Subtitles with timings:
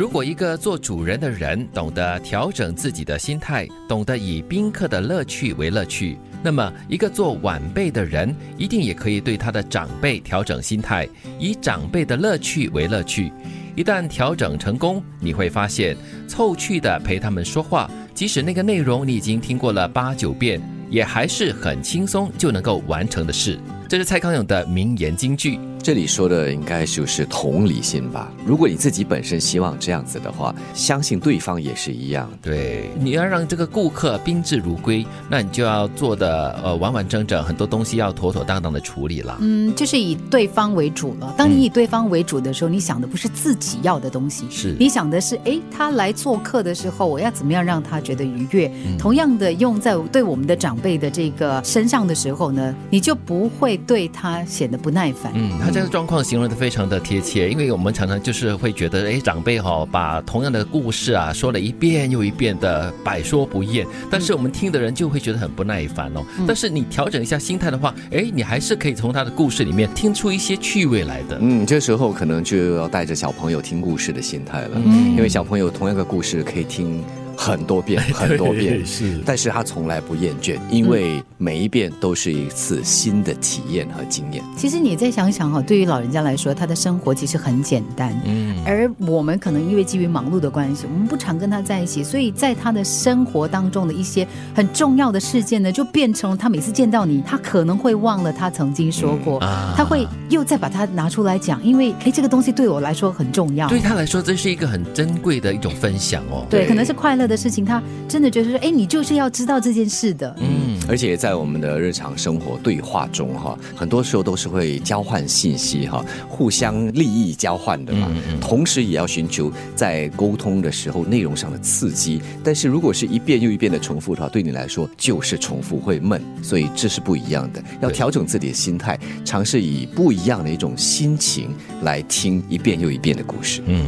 [0.00, 11.06] 如果一个做主人的人懂得调整自己的心态，懂得以宾客的乐趣为乐趣，那么一个做晚辈的人一定也可以对他的长辈调整心态，
[11.38, 13.30] 以长辈的乐趣为乐趣。
[13.76, 15.94] 一旦调整成功，你会发现
[16.26, 20.58] 凑趣的陪他们说话，即使那个内容你已经听过了八九遍，
[20.88, 23.60] 也还是很轻松就能够完成的事。
[23.86, 25.60] 这是蔡康永的名言金句。
[25.82, 28.30] 这里说的应该就是同理心吧。
[28.44, 32.30] 如果你自己本身希望这样子的话，相信对方也是一样。
[32.42, 39.38] 对，你要让这个顾客宾至如归，那你就要做的呃完完整整，很多东西要妥妥当当的处理了。
[39.40, 41.34] 嗯，就是以对方为主了。
[41.38, 48.70] 当你以对方为主的时候，你想的不是自己要的东西，是你想的是，哎，他来做客的时候，我要怎么样让他觉得愉悦？
[48.98, 55.32] 同样的，用在对我们的长辈的这个身上的时候呢，你就不会对他显得不耐烦。
[55.34, 66.24] 嗯，他这个状况形容的非常的贴切，因为我们常常就是会觉得，哎，长辈哈、把同样的故事啊说了一遍又一遍的，百说不厌，但是我们听的人就会觉得很不耐烦哦。
[66.44, 71.38] 但是你调整一下心态的话，哎，你还是可以从他的故事里面听出一些趣味来的。
[71.40, 77.04] 嗯，这时候可能就要带着小朋友听故事的心态了，嗯因为小朋友同样的故事可以听
[77.40, 84.44] 很多遍、 很多遍，是但是他从来不厌倦，因为每一遍都是一次新的体验和经验。
[84.58, 88.14] 其实你再想想哈，对于老人家来说，他的生活其实很简单。
[88.26, 103.66] 嗯，而我们可能因为基于忙碌的关系，我们不常跟他在一起，所以在他的生活当中的一些很重要的事件呢，就变成了他每次见到你，他可能会忘了他曾经说过，啊他会又再把它拿出来讲，因为哎，这个东西对我来说很重要。
[103.66, 106.44] 对他来说，这是一个很珍贵的一种分享哦。
[106.50, 110.36] 对，对可能是快乐的事情，他真的觉得说，哎，你就是要知道这件事的。
[110.40, 118.08] 嗯，而且在我们的日常生活对话中，哈，很多时候都是会交换信息，哈，互相利益交换的嘛。
[118.10, 122.20] 嗯嗯同时也要寻求在沟通的时候内容上的刺激。
[122.42, 127.62] 但是如果是一遍又一遍的重复的话，对你来说就是重复会闷，所以这是不一样的。
[127.80, 133.62] 要调整自己的心态，尝试以不一样的一种心情来听一遍又一遍的故事。
[133.66, 133.86] 嗯，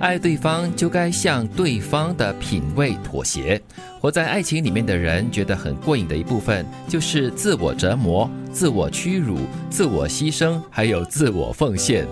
[0.00, 3.60] 爱对方就该向对方的品味妥协。
[4.00, 9.36] 活在爱情里面的人觉得很过瘾的一部分，就是自我折磨、自我屈辱、
[9.68, 12.06] 自我牺牲，还有自我奉献。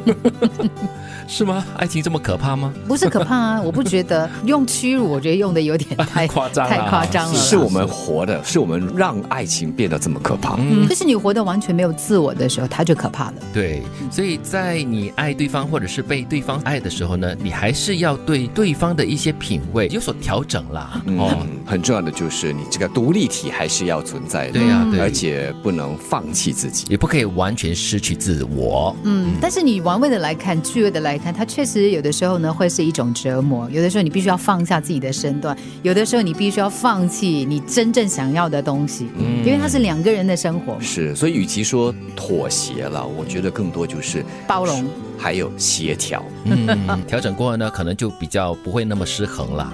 [1.28, 1.64] 是吗？
[1.78, 2.72] 爱情这么可怕吗？
[2.86, 7.34] 不是可怕啊， 我不觉得用屈辱，我觉得用的有点 太夸张了太夸张了。
[7.34, 10.56] 是我们活的，是我们让爱情变得这么可怕。
[10.58, 13.34] 嗯，可是你活得完全没有自我的时候，它就可怕了。
[13.52, 21.00] 对，所以在你爱对方或者是被对方爱的时候呢，你还是要对对方的一些品味有所调整啦。
[21.18, 26.84] 哦，嗯，很重要的就是你这个独立体还是要存在的，对呀、对，而且不能放弃自己。
[26.88, 28.94] 也不可以完全失去自我。
[29.04, 44.84] 嗯，但是你玩味的来看，趣味的来看，它确实有的时候呢会是一种折磨，有的时候你必须要放下自己的身段，有的时候你必须要放弃你真正想要的东西，嗯因为它是两个人的生活，是，所以与其说妥协了，我觉得更多就是包容。
[45.18, 46.24] 还有协调。
[46.44, 46.66] 嗯，
[47.06, 49.72] 调整过后呢，可能就比较不会那么失衡了。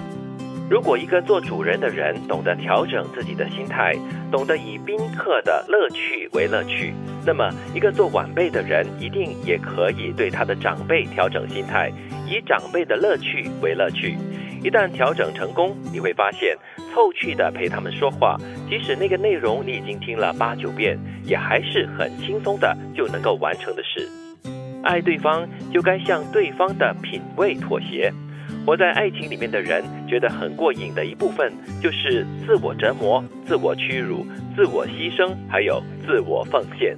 [0.71, 3.95] 如果一个做主人的人懂得调整自己的心态，
[4.31, 6.93] 懂得以宾客的乐趣为乐趣，
[7.25, 11.91] 那么一个做晚辈的人一定也可以对他的长辈调整心态，
[12.27, 14.15] 以长辈的乐趣为乐趣。
[14.63, 16.55] 一旦调整成功，你会发现
[16.93, 18.37] 凑趣的陪他们说话，
[18.69, 24.07] 即使那个内容你已经听了八九遍，也还是很轻松的就能够完成的事。
[24.83, 28.13] 爱对方就该向对方的品味妥协。
[28.69, 36.95] 活在爱情里面的人觉得很过瘾的一部分，就是自我折磨、自我屈辱、自我牺牲，还有自我奉献。